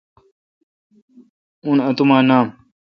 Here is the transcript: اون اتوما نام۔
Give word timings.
اون 1.65 1.77
اتوما 1.87 2.17
نام۔ 2.29 2.45